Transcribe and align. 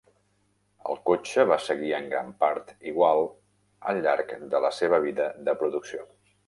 El 0.93 0.97
cotxe 1.09 1.45
va 1.51 1.57
seguir 1.65 1.93
en 1.97 2.09
gran 2.15 2.33
part 2.41 2.73
igual 2.93 3.23
al 3.93 4.05
llarg 4.07 4.37
de 4.57 4.67
la 4.69 4.77
seva 4.83 5.07
vida 5.09 5.33
de 5.49 5.59
producció. 5.63 6.09